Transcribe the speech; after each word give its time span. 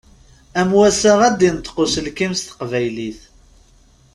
Am 0.59 0.69
wassa 0.77 1.11
ad 1.27 1.35
d-inṭeq 1.39 1.75
uselkim 1.83 2.33
s 2.35 2.41
teqbaylit. 2.41 3.19